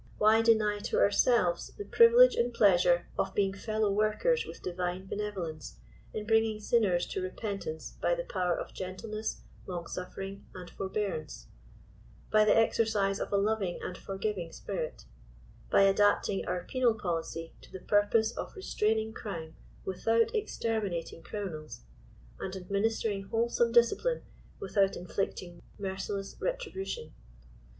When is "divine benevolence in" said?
4.63-6.25